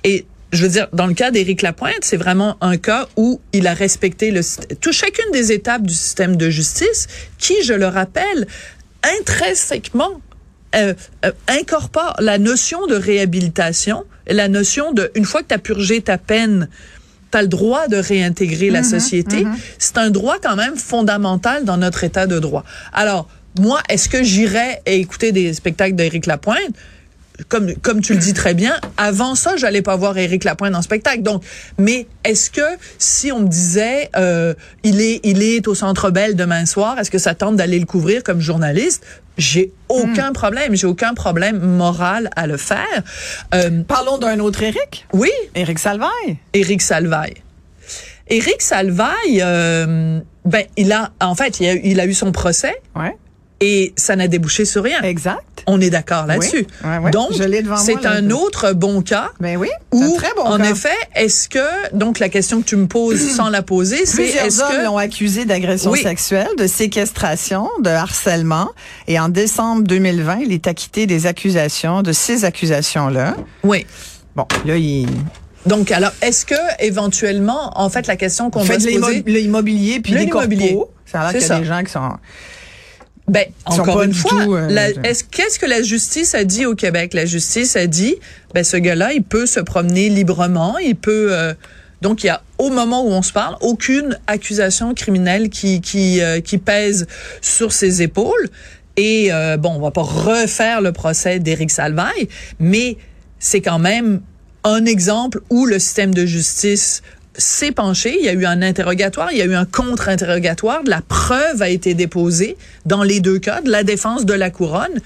Et 0.04 0.25
je 0.51 0.63
veux 0.63 0.69
dire, 0.69 0.88
dans 0.94 1.07
le 1.07 1.13
cas 1.13 1.31
d'Éric 1.31 1.62
Lapointe, 1.62 2.01
c'est 2.01 2.18
vraiment 2.18 2.57
un 2.62 2.77
cas 2.77 3.07
où 3.15 3.39
il 3.53 3.68
a 3.68 3.74
respecté 3.74 4.31
le, 4.31 4.42
tout, 4.75 4.92
chacune 4.92 5.31
des 5.31 5.51
étapes 5.51 5.83
du 5.83 5.94
système 5.94 6.36
de 6.36 6.50
justice 6.50 7.07
qui, 7.38 7.63
je 7.63 7.74
le 7.74 7.88
rappelle, 7.88 8.48
intrinsèquement 9.19 10.21
euh, 10.75 10.94
euh, 11.25 11.31
incorpore 11.48 12.15
la 12.19 12.38
notion 12.38 12.88
de 12.88 12.95
réhabilitation 12.95 14.06
et 14.27 14.33
la 14.33 14.48
notion 14.48 14.94
de, 14.94 15.12
une 15.15 15.25
fois 15.25 15.42
que 15.42 15.48
tu 15.48 15.56
as 15.56 15.59
purgé 15.59 16.01
ta 16.01 16.18
peine, 16.18 16.69
tu 17.31 17.38
as 17.38 17.42
le 17.42 17.48
droit 17.48 17.88
de 17.88 17.98
réintégrer 17.98 18.69
la 18.69 18.83
société. 18.83 19.45
C'est 19.77 19.98
un 19.98 20.09
droit 20.09 20.38
quand 20.42 20.56
même 20.56 20.75
fondamental 20.75 21.65
dans 21.65 21.77
notre 21.77 22.03
état 22.03 22.27
de 22.27 22.39
droit. 22.39 22.63
Alors, 22.94 23.27
moi, 23.59 23.81
est-ce 23.89 24.07
que 24.07 24.24
j'irais 24.24 24.81
écouter 24.86 25.31
des 25.31 25.53
spectacles 25.53 25.95
d'Éric 25.95 26.25
Lapointe? 26.25 26.75
Comme 27.49 27.73
comme 27.75 28.01
tu 28.01 28.13
le 28.13 28.19
dis 28.19 28.33
très 28.33 28.53
bien, 28.53 28.79
avant 28.97 29.35
ça, 29.35 29.55
j'allais 29.57 29.81
pas 29.81 29.95
voir 29.95 30.17
Éric 30.17 30.43
Lapointe 30.43 30.75
en 30.75 30.81
spectacle. 30.81 31.21
Donc, 31.21 31.43
mais 31.77 32.07
est-ce 32.23 32.49
que 32.49 32.61
si 32.97 33.31
on 33.31 33.39
me 33.41 33.47
disait 33.47 34.09
euh, 34.15 34.53
il 34.83 35.01
est 35.01 35.19
il 35.23 35.43
est 35.43 35.67
au 35.67 35.75
Centre 35.75 36.11
Bell 36.11 36.35
demain 36.35 36.65
soir, 36.65 36.99
est-ce 36.99 37.11
que 37.11 37.17
ça 37.17 37.35
tente 37.35 37.55
d'aller 37.55 37.79
le 37.79 37.85
couvrir 37.85 38.23
comme 38.23 38.39
journaliste? 38.39 39.03
J'ai 39.38 39.71
aucun 39.89 40.33
problème, 40.33 40.75
j'ai 40.75 40.88
aucun 40.88 41.13
problème 41.13 41.59
moral 41.59 42.29
à 42.35 42.47
le 42.47 42.57
faire. 42.57 42.85
Euh, 43.55 43.81
Parlons 43.88 44.17
d'un 44.17 44.39
autre 44.39 44.61
Éric, 44.61 45.07
oui, 45.13 45.31
Éric 45.55 45.79
Salvaille. 45.79 46.38
Éric 46.53 46.81
Salvaille. 46.81 47.35
Éric 48.27 48.61
Salvaille, 48.61 49.41
euh, 49.41 50.19
ben 50.45 50.63
il 50.77 50.91
a 50.91 51.11
en 51.19 51.35
fait 51.35 51.59
il 51.59 51.67
a, 51.67 51.73
il 51.73 51.99
a 51.99 52.05
eu 52.05 52.13
son 52.13 52.31
procès 52.31 52.75
Ouais, 52.95 53.15
et 53.62 53.94
ça 53.96 54.16
n'a 54.16 54.28
débouché 54.28 54.66
sur 54.66 54.84
rien. 54.84 55.02
exact. 55.04 55.42
On 55.68 55.80
est 55.80 55.92
d'accord 55.92 56.25
là-dessus. 56.25 56.66
Ouais, 56.84 56.98
ouais. 56.98 57.12
Donc, 57.12 57.30
c'est 57.78 58.02
là. 58.04 58.12
un 58.13 58.31
autre 58.31 58.74
bon 58.74 59.04
cas 59.04 59.30
Ben 59.40 59.58
oui, 59.58 59.69
un 59.94 60.12
très 60.13 60.34
bon 60.36 60.42
en 60.42 60.58
cas. 60.58 60.72
effet, 60.72 60.90
est-ce 61.16 61.48
que, 61.48 61.96
donc 61.96 62.18
la 62.18 62.30
question 62.30 62.62
que 62.62 62.66
tu 62.68 62.75
me 62.78 62.88
poses 62.88 63.22
sans 63.36 63.50
la 63.50 63.62
poser, 63.62 64.08
c'est 64.08 64.24
est-ce 64.25 64.60
hommes 64.63 64.72
que... 64.80 64.84
l'ont 64.86 64.98
accusé 64.98 65.46
d'agression 65.46 65.92
Oui. 65.92 66.02
sexuelle, 66.02 66.48
de 66.58 66.66
séquestration, 66.66 67.69
de 67.84 67.90
harcèlement. 67.90 68.69
Et 69.08 69.19
en 69.19 69.30
décembre 69.30 69.84
2020, 69.84 70.40
il 70.46 70.52
est 70.52 70.66
acquitté 70.68 71.06
des 71.06 71.28
accusations, 71.28 72.01
de 72.01 72.12
ces 72.12 72.44
accusations-là. 72.44 73.36
Oui. 73.63 73.86
Bon, 74.36 74.48
là, 74.65 74.77
il 74.77 75.08
Donc, 75.68 75.91
alors, 75.91 76.12
est-ce 76.24 76.44
que, 76.46 76.56
éventuellement, 76.80 77.72
en 77.80 77.89
fait, 77.91 78.08
la 78.08 78.15
question 78.15 78.50
qu'on 78.50 78.62
de 78.62 78.65
se 78.65 78.74
poser... 78.74 78.91
l'immo- 79.22 79.24
l'immobilier 79.27 80.00
puis 80.00 80.13
Le 80.13 80.20
des 80.22 80.25
l'immobilier. 80.25 80.74
corpos. 80.74 80.89
Ça 81.06 81.22
a 81.22 81.24
l'air 81.24 81.32
C'est 81.34 81.38
qu'il 81.39 81.48
y 81.48 81.51
a 81.51 81.56
ça. 81.56 81.60
des 81.60 81.65
gens 81.68 81.84
qui 81.84 81.91
sont... 81.91 82.10
Ben, 83.31 83.45
encore 83.65 84.03
une 84.03 84.13
fois, 84.13 84.43
euh, 84.45 84.91
qu'est-ce 85.31 85.57
que 85.57 85.65
la 85.65 85.81
justice 85.81 86.35
a 86.35 86.43
dit 86.43 86.65
au 86.65 86.75
Québec? 86.75 87.13
La 87.13 87.25
justice 87.25 87.77
a 87.77 87.88
dit, 87.88 88.15
ben, 88.53 88.63
ce 88.63 88.75
gars-là, 88.75 89.13
il 89.13 89.23
peut 89.23 89.45
se 89.45 89.61
promener 89.61 90.09
librement, 90.09 90.77
il 90.77 90.97
peut... 90.97 91.29
euh, 91.31 91.53
donc, 92.01 92.23
il 92.23 92.27
y 92.27 92.29
a, 92.29 92.41
au 92.57 92.69
moment 92.69 93.05
où 93.05 93.09
on 93.09 93.21
se 93.21 93.31
parle, 93.31 93.55
aucune 93.61 94.19
accusation 94.27 94.93
criminelle 94.93 95.50
qui, 95.50 95.79
qui, 95.79 96.19
euh, 96.19 96.41
qui 96.41 96.57
pèse 96.57 97.07
sur 97.41 97.71
ses 97.71 98.01
épaules. 98.01 98.50
Et, 98.97 99.31
euh, 99.31 99.55
bon, 99.55 99.75
on 99.75 99.79
va 99.79 99.91
pas 99.91 100.01
refaire 100.01 100.81
le 100.81 100.91
procès 100.91 101.39
d'Éric 101.39 101.71
Salvaille, 101.71 102.27
mais 102.59 102.97
c'est 103.39 103.61
quand 103.61 103.79
même 103.79 104.21
un 104.63 104.85
exemple 104.85 105.41
où 105.50 105.65
le 105.65 105.79
système 105.79 106.13
de 106.13 106.25
justice 106.25 107.01
s'est 107.38 107.71
penché, 107.71 108.15
il 108.19 108.25
y 108.25 108.29
a 108.29 108.33
eu 108.33 108.45
un 108.45 108.61
interrogatoire, 108.61 109.31
il 109.31 109.38
y 109.38 109.41
a 109.41 109.45
eu 109.45 109.55
un 109.55 109.65
contre-interrogatoire, 109.65 110.81
la 110.85 111.01
preuve 111.01 111.61
a 111.61 111.69
été 111.69 111.93
déposée 111.93 112.57
dans 112.85 113.03
les 113.03 113.19
deux 113.19 113.39
cas, 113.39 113.61
de 113.61 113.69
la 113.69 113.83
défense 113.83 114.25
de 114.25 114.33
la 114.33 114.50
couronne, 114.50 115.00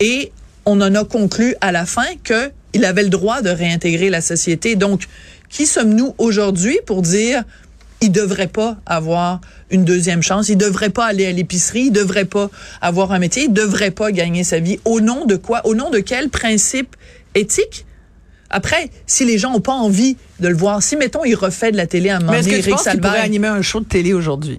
et 0.00 0.32
on 0.64 0.80
en 0.80 0.94
a 0.94 1.04
conclu 1.04 1.56
à 1.60 1.72
la 1.72 1.86
fin 1.86 2.06
que 2.22 2.50
il 2.74 2.84
avait 2.84 3.02
le 3.02 3.08
droit 3.10 3.42
de 3.42 3.50
réintégrer 3.50 4.10
la 4.10 4.20
société. 4.20 4.76
Donc, 4.76 5.02
qui 5.50 5.66
sommes-nous 5.66 6.14
aujourd'hui 6.18 6.78
pour 6.86 7.02
dire 7.02 7.44
il 8.00 8.10
devrait 8.10 8.48
pas 8.48 8.76
avoir 8.86 9.40
une 9.70 9.84
deuxième 9.84 10.22
chance, 10.22 10.48
il 10.48 10.56
devrait 10.56 10.90
pas 10.90 11.06
aller 11.06 11.26
à 11.26 11.32
l'épicerie, 11.32 11.84
il 11.86 11.92
devrait 11.92 12.24
pas 12.24 12.50
avoir 12.80 13.12
un 13.12 13.18
métier, 13.18 13.44
il 13.44 13.52
devrait 13.52 13.92
pas 13.92 14.10
gagner 14.10 14.42
sa 14.42 14.58
vie. 14.58 14.80
Au 14.84 15.00
nom 15.00 15.24
de 15.24 15.36
quoi? 15.36 15.64
Au 15.66 15.74
nom 15.74 15.90
de 15.90 16.00
quel 16.00 16.28
principe 16.28 16.96
éthique? 17.34 17.86
Après, 18.52 18.90
si 19.06 19.24
les 19.24 19.38
gens 19.38 19.54
ont 19.54 19.60
pas 19.60 19.72
envie 19.72 20.16
de 20.40 20.48
le 20.48 20.54
voir, 20.54 20.82
si 20.82 20.96
mettons 20.96 21.24
il 21.24 21.34
refait 21.34 21.72
de 21.72 21.76
la 21.76 21.86
télé 21.86 22.10
à 22.10 22.16
un 22.16 22.20
moment 22.20 22.32
donné, 22.32 22.42
penses 22.42 22.62
qu'il 22.62 22.72
pourrait 22.72 22.84
Salvaille, 22.84 23.20
animer 23.20 23.48
un 23.48 23.62
show 23.62 23.80
de 23.80 23.86
télé 23.86 24.12
aujourd'hui? 24.12 24.58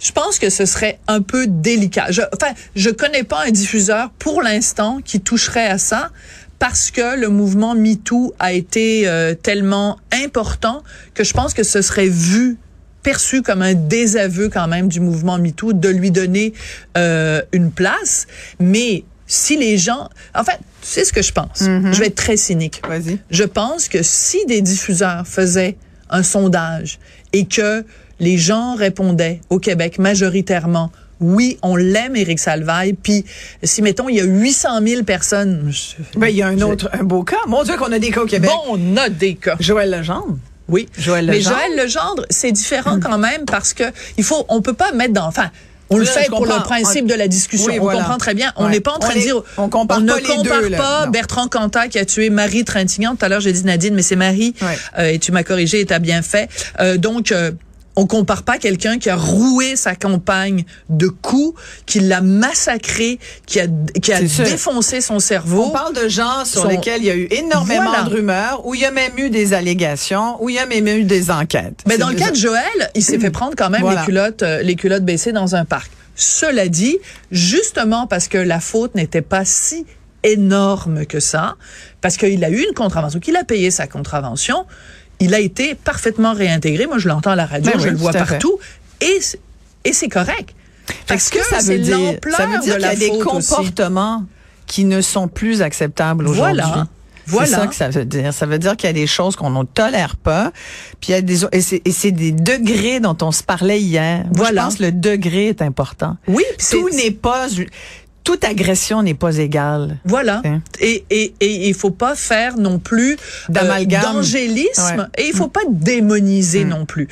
je 0.00 0.12
pense 0.12 0.38
que 0.38 0.50
ce 0.50 0.66
serait 0.66 0.98
un 1.06 1.22
peu 1.22 1.46
délicat. 1.46 2.10
Je, 2.10 2.20
enfin, 2.34 2.52
je 2.76 2.90
connais 2.90 3.22
pas 3.22 3.46
un 3.46 3.50
diffuseur 3.50 4.10
pour 4.18 4.42
l'instant 4.42 5.00
qui 5.02 5.20
toucherait 5.20 5.66
à 5.66 5.78
ça 5.78 6.10
parce 6.58 6.90
que 6.90 7.18
le 7.18 7.28
mouvement 7.28 7.74
MeToo 7.74 8.34
a 8.38 8.52
été 8.52 9.08
euh, 9.08 9.34
tellement 9.34 9.98
important 10.12 10.82
que 11.14 11.24
je 11.24 11.32
pense 11.32 11.54
que 11.54 11.62
ce 11.62 11.80
serait 11.80 12.08
vu 12.08 12.58
perçu 13.02 13.42
comme 13.42 13.62
un 13.62 13.74
désaveu 13.74 14.50
quand 14.50 14.68
même 14.68 14.88
du 14.88 15.00
mouvement 15.00 15.38
MeToo 15.38 15.72
de 15.72 15.88
lui 15.88 16.10
donner 16.10 16.52
euh, 16.98 17.40
une 17.52 17.70
place. 17.70 18.26
Mais 18.60 19.04
si 19.26 19.56
les 19.56 19.78
gens, 19.78 20.08
en 20.34 20.44
fait, 20.44 20.58
c'est 20.82 21.04
ce 21.04 21.12
que 21.12 21.22
je 21.22 21.32
pense? 21.32 21.60
Je 21.60 21.98
vais 21.98 22.06
être 22.08 22.14
très 22.14 22.36
cynique. 22.36 22.82
Vas-y. 22.86 23.18
Je 23.30 23.44
pense 23.44 23.88
que 23.88 24.02
si 24.02 24.44
des 24.46 24.60
diffuseurs 24.60 25.26
faisaient 25.26 25.76
un 26.10 26.22
sondage 26.22 26.98
et 27.32 27.46
que 27.46 27.84
les 28.20 28.36
gens 28.38 28.74
répondaient 28.76 29.40
au 29.50 29.58
Québec 29.58 29.98
majoritairement 29.98 30.90
oui, 31.20 31.58
on 31.62 31.76
l'aime, 31.76 32.16
Éric 32.16 32.40
Salvaille. 32.40 32.92
Puis, 32.92 33.24
si, 33.62 33.82
mettons, 33.82 34.08
il 34.08 34.16
y 34.16 34.20
a 34.20 34.24
800 34.24 34.80
000 34.84 35.04
personnes... 35.04 35.70
je- 35.70 36.18
Ben, 36.18 36.26
il 36.26 36.36
y 36.36 36.42
a 36.42 36.48
un 36.48 36.58
je- 36.58 36.64
autre, 36.64 36.90
un 36.92 37.04
beau 37.04 37.22
cas. 37.22 37.36
Mon 37.46 37.62
Dieu, 37.62 37.76
qu'on 37.76 37.92
a 37.92 37.98
des 38.00 38.10
cas 38.10 38.22
au 38.22 38.26
Québec. 38.26 38.50
Bon, 38.50 38.76
on 38.76 38.96
a 38.96 39.08
des 39.08 39.36
cas. 39.36 39.54
Joël 39.60 39.90
Legendre. 39.90 40.36
Oui. 40.68 40.88
Joël 40.98 41.26
Mais 41.26 41.38
Legendre. 41.38 41.56
Joël 41.56 41.84
Legendre, 41.84 42.26
c'est 42.30 42.50
différent 42.52 42.98
quand 43.00 43.16
même 43.16 43.44
parce 43.46 43.72
que 43.72 43.84
il 44.18 44.24
faut, 44.24 44.44
on 44.48 44.60
peut 44.60 44.74
pas 44.74 44.90
mettre 44.92 45.14
dans, 45.14 45.26
enfin, 45.26 45.50
on 45.94 45.98
le 45.98 46.04
fait 46.04 46.28
pour 46.28 46.46
le 46.46 46.62
principe 46.62 47.06
de 47.06 47.14
la 47.14 47.28
discussion. 47.28 47.72
On 47.80 47.86
comprend 47.86 48.18
très 48.18 48.34
bien. 48.34 48.52
On 48.56 48.68
n'est 48.68 48.80
pas 48.80 48.92
en 48.92 48.98
train 48.98 49.14
de 49.14 49.20
dire, 49.20 49.42
on 49.56 49.68
compare 49.68 50.00
ne 50.00 50.12
compare 50.12 50.78
pas. 50.78 51.06
Bertrand 51.06 51.48
Cantat 51.48 51.88
qui 51.88 51.98
a 51.98 52.04
tué 52.04 52.30
Marie 52.30 52.64
Trintignant. 52.64 53.16
Tout 53.16 53.24
à 53.24 53.28
l'heure, 53.28 53.40
j'ai 53.40 53.52
dit 53.52 53.64
Nadine, 53.64 53.94
mais 53.94 54.02
c'est 54.02 54.16
Marie. 54.16 54.54
Ouais. 54.60 54.78
Euh, 54.98 55.12
et 55.12 55.18
tu 55.18 55.32
m'as 55.32 55.42
corrigé 55.42 55.80
et 55.80 55.86
t'as 55.86 55.98
bien 55.98 56.22
fait. 56.22 56.48
Euh, 56.80 56.96
donc, 56.96 57.32
euh, 57.32 57.52
on 57.96 58.06
compare 58.06 58.42
pas 58.42 58.58
quelqu'un 58.58 58.98
qui 58.98 59.08
a 59.10 59.16
roué 59.16 59.76
sa 59.76 59.94
compagne 59.94 60.64
de 60.88 61.06
coups, 61.08 61.60
qui 61.86 62.00
l'a 62.00 62.20
massacré, 62.20 63.18
qui 63.46 63.60
a, 63.60 63.66
qui 64.02 64.12
a 64.12 64.26
sûr. 64.26 64.44
défoncé 64.44 65.00
son 65.00 65.20
cerveau. 65.20 65.66
On 65.66 65.70
parle 65.70 65.94
de 65.94 66.08
gens 66.08 66.44
sur 66.44 66.66
lesquels 66.66 67.02
il 67.02 67.06
y 67.06 67.10
a 67.10 67.16
eu 67.16 67.28
énormément 67.30 67.84
Voilà. 67.90 68.02
de 68.04 68.10
rumeurs, 68.14 68.66
où 68.66 68.74
il 68.74 68.80
y 68.80 68.84
a 68.84 68.90
même 68.90 69.12
eu 69.18 69.30
des 69.30 69.52
allégations, 69.54 70.42
où 70.42 70.48
il 70.48 70.56
y 70.56 70.58
a 70.58 70.66
même 70.66 70.86
eu 70.88 71.04
des 71.04 71.30
enquêtes. 71.30 71.82
Mais 71.86 71.98
dans 71.98 72.08
le 72.08 72.16
cas 72.16 72.30
de 72.30 72.36
Joël, 72.36 72.90
il 72.94 73.02
s'est 73.04 73.18
fait 73.18 73.30
prendre 73.30 73.54
quand 73.56 73.70
même 73.70 73.82
Voilà. 73.82 74.00
les 74.00 74.06
culottes, 74.06 74.42
euh, 74.42 74.62
les 74.62 74.74
culottes 74.76 75.04
baissées 75.04 75.32
dans 75.32 75.54
un 75.54 75.64
parc. 75.64 75.90
Cela 76.16 76.68
dit, 76.68 76.96
justement 77.30 78.06
parce 78.06 78.28
que 78.28 78.38
la 78.38 78.60
faute 78.60 78.94
n'était 78.94 79.22
pas 79.22 79.44
si 79.44 79.84
énorme 80.22 81.06
que 81.06 81.20
ça, 81.20 81.56
parce 82.00 82.16
qu'il 82.16 82.42
a 82.44 82.50
eu 82.50 82.64
une 82.66 82.74
contravention, 82.74 83.20
qu'il 83.20 83.36
a 83.36 83.44
payé 83.44 83.70
sa 83.70 83.86
contravention, 83.86 84.64
il 85.24 85.34
a 85.34 85.40
été 85.40 85.74
parfaitement 85.74 86.32
réintégré. 86.34 86.86
Moi, 86.86 86.98
je 86.98 87.08
l'entends 87.08 87.30
à 87.32 87.36
la 87.36 87.46
radio, 87.46 87.70
Ben 87.72 87.78
je 87.80 87.84
oui, 87.86 87.90
le 87.90 87.96
vois 87.96 88.12
partout, 88.12 88.58
et 89.00 89.18
et 89.84 89.92
c'est 89.92 90.08
correct. 90.08 90.54
Parce 91.06 91.30
que, 91.30 91.38
ça 91.44 91.60
c'est 91.60 91.76
veut 91.76 91.82
dire, 91.82 91.98
l'ampleur 91.98 92.36
ça 92.36 92.46
veut 92.46 92.58
dire 92.58 92.74
de 92.76 92.80
qu'il 92.80 92.88
y 92.88 92.92
a 92.92 92.96
des 92.96 93.08
aussi. 93.10 93.20
comportements 93.20 94.24
qui 94.66 94.84
ne 94.84 95.00
sont 95.00 95.28
plus 95.28 95.62
acceptables 95.62 96.26
aujourd'hui. 96.28 96.60
Voilà. 96.62 96.86
C'est 97.26 97.30
Voilà. 97.32 97.56
ça 97.56 97.66
que 97.66 97.74
ça 97.74 97.88
veut 97.88 98.04
dire. 98.04 98.34
Ça 98.34 98.44
veut 98.44 98.58
dire 98.58 98.76
qu'il 98.76 98.86
y 98.86 98.90
a 98.90 98.92
des 98.94 99.06
choses 99.06 99.34
qu'on 99.34 99.48
ne 99.48 99.64
tolère 99.64 100.16
pas. 100.16 100.52
Puis 101.00 101.08
il 101.08 101.12
y 101.12 101.14
a 101.14 101.22
des 101.22 101.44
et 101.52 101.60
c'est, 101.62 101.80
c'est 101.90 102.10
des 102.12 102.32
degrés 102.32 103.00
dont 103.00 103.16
on 103.22 103.32
se 103.32 103.42
parlait 103.42 103.80
hier. 103.80 104.24
Voilà. 104.32 104.60
Je 104.62 104.66
pense 104.66 104.74
que 104.76 104.82
le 104.82 104.92
degré 104.92 105.48
est 105.48 105.62
important. 105.62 106.18
Oui, 106.28 106.44
c'est- 106.58 106.76
Tout 106.76 106.90
n'est 106.90 107.10
pas 107.10 107.46
toute 108.24 108.42
agression 108.44 109.02
n'est 109.02 109.14
pas 109.14 109.36
égale. 109.36 109.98
Voilà. 110.06 110.40
Hein? 110.44 110.62
Et, 110.80 111.04
et, 111.10 111.34
et 111.40 111.68
il 111.68 111.74
faut 111.74 111.90
pas 111.90 112.14
faire 112.14 112.56
non 112.56 112.78
plus 112.78 113.16
D'amalgame. 113.50 114.02
d'angélisme 114.02 114.82
Ouais. 114.82 114.96
Mm. 114.96 115.08
et 115.18 115.26
il 115.28 115.32
faut 115.36 115.48
pas 115.48 115.60
démoniser 115.68 116.64
non 116.64 116.86
plus. 116.86 117.06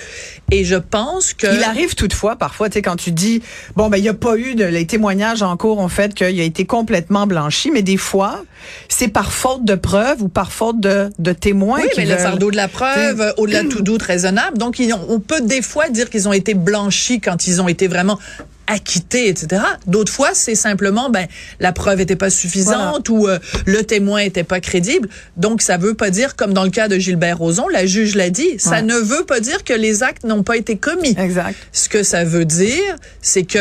Et 0.50 0.64
je 0.64 0.74
pense 0.76 1.32
que 1.34 1.46
Il 1.54 1.62
arrive 1.64 1.94
toutefois 1.94 2.36
parfois, 2.36 2.68
tu 2.68 2.74
sais, 2.74 2.82
quand 2.82 2.96
tu 2.96 3.12
dis 3.12 3.42
bon 3.76 3.88
ben 3.88 3.98
il 3.98 4.04
y 4.04 4.08
a 4.08 4.14
pas 4.14 4.36
eu 4.36 4.54
de 4.54 4.64
les 4.64 4.86
témoignages 4.86 5.42
en 5.42 5.56
cours 5.56 5.78
ont 5.78 5.88
fait 5.88 6.14
qu'il 6.14 6.40
a 6.40 6.44
été 6.44 6.64
complètement 6.64 7.26
blanchi, 7.26 7.70
mais 7.70 7.82
des 7.82 7.96
fois 7.98 8.42
c'est 8.88 9.08
par 9.08 9.32
faute 9.32 9.64
de 9.64 9.74
preuves 9.74 10.22
ou 10.22 10.28
par 10.28 10.52
faute 10.52 10.80
de, 10.80 11.10
de 11.18 11.32
témoins. 11.32 11.80
oui, 11.82 11.88
mais 11.96 12.06
le 12.06 12.16
fardeau 12.16 12.50
de 12.50 12.56
la 12.56 12.68
preuve, 12.68 13.20
euh, 13.20 13.32
au-delà 13.36 13.64
de 13.64 13.68
tout 13.68 13.82
doute 13.82 14.02
raisonnable. 14.02 14.56
Donc, 14.56 14.78
ils 14.78 14.92
ont- 14.94 15.04
on 15.08 15.18
peut 15.18 15.40
des 15.40 15.62
fois 15.62 15.88
dire 15.88 16.08
qu'ils 16.10 16.28
ont 16.28 16.32
été 16.32 16.54
blanchis 16.54 17.20
quand 17.20 17.46
ils 17.48 17.60
ont 17.60 17.66
été 17.68 17.88
vraiment 17.88 18.18
acquittés, 18.66 19.28
etc. 19.28 19.62
D'autres 19.86 20.12
fois, 20.12 20.30
c'est 20.34 20.54
simplement, 20.54 21.10
ben, 21.10 21.26
la 21.60 21.72
preuve 21.72 22.00
était 22.00 22.16
pas 22.16 22.30
suffisante 22.30 23.08
ou 23.08 23.28
euh, 23.28 23.38
le 23.66 23.82
témoin 23.84 24.20
était 24.20 24.44
pas 24.44 24.60
crédible. 24.60 25.08
Donc, 25.36 25.62
ça 25.62 25.76
veut 25.76 25.94
pas 25.94 26.10
dire, 26.10 26.36
comme 26.36 26.52
dans 26.52 26.64
le 26.64 26.70
cas 26.70 26.88
de 26.88 26.98
Gilbert 26.98 27.38
Rozon, 27.38 27.68
la 27.68 27.86
juge 27.86 28.14
l'a 28.14 28.30
dit, 28.30 28.58
ça 28.58 28.70
Ouais. 28.70 28.82
ne 28.82 28.94
veut 28.94 29.24
pas 29.24 29.40
dire 29.40 29.64
que 29.64 29.72
les 29.72 30.02
actes 30.02 30.24
n'ont 30.24 30.42
pas 30.42 30.56
été 30.56 30.76
commis. 30.76 31.14
Exact. 31.18 31.56
Ce 31.72 31.88
que 31.88 32.02
ça 32.02 32.24
veut 32.24 32.44
dire, 32.44 32.96
c'est 33.20 33.44
que 33.44 33.58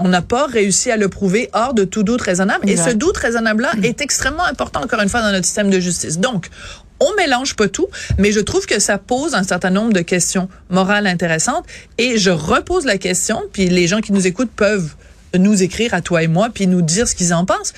on 0.00 0.08
n'a 0.08 0.22
pas 0.22 0.46
réussi 0.46 0.90
à 0.90 0.96
le 0.96 1.08
prouver 1.08 1.50
hors 1.52 1.74
de 1.74 1.84
tout 1.84 2.02
doute 2.04 2.22
raisonnable. 2.22 2.68
Et 2.70 2.76
ce 2.76 2.90
doute 2.90 3.16
raisonnable-là 3.18 3.72
est 3.82 4.00
extrêmement 4.00 4.44
important, 4.44 4.80
encore 4.82 5.00
une 5.00 5.08
fois, 5.10 5.20
dans 5.20 5.30
notre 5.32 5.44
système 5.44 5.68
de 5.70 5.78
justice. 5.78 6.18
Donc, 6.18 6.48
on 7.00 7.14
mélange 7.16 7.56
pas 7.56 7.68
tout, 7.68 7.88
mais 8.18 8.32
je 8.32 8.40
trouve 8.40 8.66
que 8.66 8.78
ça 8.80 8.98
pose 8.98 9.34
un 9.34 9.42
certain 9.42 9.70
nombre 9.70 9.92
de 9.92 10.00
questions 10.00 10.48
morales 10.70 11.06
intéressantes. 11.06 11.64
Et 11.98 12.18
je 12.18 12.30
repose 12.30 12.84
la 12.84 12.98
question, 12.98 13.42
puis 13.52 13.68
les 13.68 13.86
gens 13.86 14.00
qui 14.00 14.12
nous 14.12 14.26
écoutent 14.26 14.52
peuvent 14.54 14.94
nous 15.36 15.62
écrire 15.62 15.94
à 15.94 16.00
toi 16.00 16.22
et 16.22 16.28
moi, 16.28 16.48
puis 16.52 16.66
nous 16.66 16.82
dire 16.82 17.08
ce 17.08 17.14
qu'ils 17.14 17.34
en 17.34 17.44
pensent. 17.44 17.72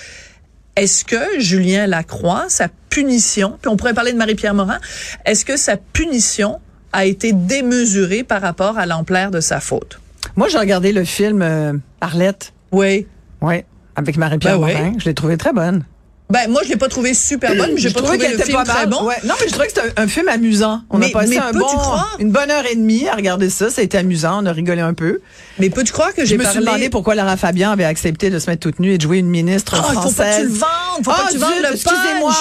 Est-ce 0.75 1.03
que 1.03 1.39
Julien 1.39 1.87
Lacroix, 1.87 2.45
sa 2.49 2.67
punition, 2.89 3.57
puis 3.61 3.69
on 3.69 3.77
pourrait 3.77 3.95
parler 3.95 4.13
de 4.13 4.17
Marie-Pierre 4.17 4.53
Morin, 4.53 4.79
est-ce 5.25 5.43
que 5.43 5.57
sa 5.57 5.75
punition 5.77 6.59
a 6.93 7.05
été 7.05 7.33
démesurée 7.33 8.23
par 8.23 8.41
rapport 8.41 8.77
à 8.77 8.85
l'ampleur 8.85 9.31
de 9.31 9.39
sa 9.39 9.59
faute? 9.59 9.99
Moi 10.35 10.47
j'ai 10.49 10.59
regardé 10.59 10.91
le 10.91 11.03
film 11.03 11.41
euh, 11.41 11.73
Arlette, 11.99 12.53
Oui. 12.71 13.07
ouais, 13.41 13.65
avec 13.95 14.17
Marie-Pierre 14.17 14.59
Ben 14.59 14.65
oui. 14.67 14.73
Morin. 14.75 14.93
Je 14.99 15.05
l'ai 15.05 15.15
trouvé 15.15 15.35
très 15.37 15.51
bonne. 15.53 15.83
Ben, 16.29 16.49
moi, 16.49 16.61
je 16.65 16.69
l'ai 16.69 16.75
pas 16.75 16.89
trouvé 16.89 17.13
super 17.13 17.55
bonne, 17.55 17.71
mais 17.73 17.79
j'ai 17.79 17.87
Je 17.87 17.93
pas 17.93 18.01
trouvais 18.01 18.17
trouvé 18.17 18.33
le 18.33 18.35
était 18.35 18.43
film 18.51 18.57
pas 18.57 18.65
très 18.65 18.85
bon. 18.85 19.01
Ouais. 19.05 19.15
Non, 19.23 19.33
mais 19.39 19.47
je 19.47 19.51
trouvais 19.53 19.67
que 19.67 19.73
c'était 19.73 19.93
un, 19.97 20.03
un 20.03 20.07
film 20.07 20.27
amusant. 20.27 20.81
On 20.89 20.97
Mais- 20.97 21.05
a 21.05 21.09
passé 21.09 21.29
mais 21.29 21.37
un 21.37 21.51
bon, 21.53 21.65
une 22.19 22.31
bonne 22.31 22.51
heure 22.51 22.65
et 22.69 22.75
demie 22.75 23.07
à 23.07 23.15
regarder 23.15 23.49
ça. 23.49 23.69
Ça 23.69 23.79
a 23.79 23.83
été 23.85 23.97
amusant. 23.97 24.43
On 24.43 24.45
a 24.45 24.51
rigolé 24.51 24.81
un 24.81 24.93
peu. 24.93 25.19
Mais 25.57 25.69
peux-tu 25.69 25.93
croire 25.93 26.13
que 26.13 26.23
Je 26.23 26.27
j'ai 26.31 26.37
me 26.37 26.43
parlé... 26.43 26.57
suis 26.59 26.65
demandé 26.65 26.89
pourquoi 26.89 27.15
Lara 27.15 27.37
Fabian 27.37 27.71
avait 27.71 27.85
accepté 27.85 28.29
de 28.29 28.39
se 28.39 28.49
mettre 28.49 28.59
toute 28.61 28.79
nue 28.79 28.91
et 28.93 28.97
de 28.97 29.03
jouer 29.03 29.19
une 29.19 29.29
ministre 29.29 29.75
Ah, 29.77 29.85
il 29.89 29.93
faut 29.95 30.01
française. 30.01 30.17
pas 30.17 30.25
que 30.31 30.35
tu 30.41 30.43
le 30.43 30.49
vendes, 30.49 30.69
faut 30.97 31.11
pas 31.11 31.17
Ah, 31.23 31.27
que 31.27 31.31
tu 31.31 31.37
vendes 31.37 31.53
zut, 31.53 31.61
le 31.63 31.73
Excusez-moi. 31.75 32.33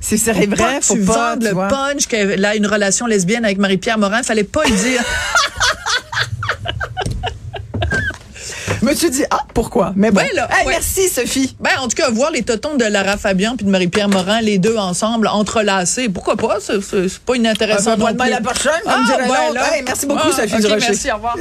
C'est 0.00 0.32
vrai, 0.32 0.46
pas 0.46 0.78
que 0.78 0.84
faut 0.84 0.94
tu 0.94 1.00
pas. 1.04 1.36
tu 1.36 1.46
le 1.46 1.52
vois. 1.54 1.66
punch 1.68 2.06
qu'elle 2.06 2.44
a 2.44 2.54
une 2.54 2.66
relation 2.68 3.06
lesbienne 3.06 3.44
avec 3.44 3.58
Marie-Pierre 3.58 3.98
Morin, 3.98 4.22
fallait 4.22 4.44
pas 4.44 4.62
le 4.64 4.70
dire. 4.76 5.02
Je 8.80 8.83
me 8.94 8.98
suis 8.98 9.10
dit, 9.10 9.24
ah, 9.30 9.40
pourquoi? 9.54 9.92
Mais 9.96 10.10
bon. 10.10 10.20
Ouais, 10.20 10.30
là, 10.34 10.48
Hey, 10.50 10.66
ouais. 10.66 10.72
Merci, 10.74 11.08
Sophie. 11.08 11.54
ben, 11.60 11.70
en 11.80 11.88
tout 11.88 11.96
cas, 11.96 12.10
voir 12.10 12.30
les 12.30 12.42
totons 12.42 12.76
de 12.76 12.84
Lara 12.84 13.16
Fabian 13.16 13.56
puis 13.56 13.66
de 13.66 13.70
Marie-Pierre 13.70 14.08
Morin, 14.08 14.40
les 14.40 14.58
deux 14.58 14.76
ensemble, 14.76 15.28
entrelacés, 15.28 16.08
pourquoi 16.08 16.36
pas? 16.36 16.58
C'est 16.60 17.18
pas 17.24 17.34
inintéressant 17.36 17.92
Un 17.92 17.96
peu 17.96 18.02
non 18.02 18.14
plus. 18.14 18.30
la 18.30 18.40
prochaine, 18.40 18.72
Ah, 18.86 19.02
dirait 19.06 19.28
ben. 19.28 19.60
Hey, 19.72 19.82
merci 19.86 20.06
beaucoup, 20.06 20.28
Ah, 20.28 20.32
Sophie 20.36 20.60
Durocher. 20.60 20.86
merci, 20.90 21.10
au 21.10 21.14
revoir. 21.16 21.36